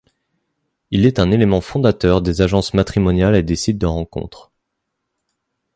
[0.89, 4.51] Il est un élément fondateur des agences matrimoniales et des sites de rencontres.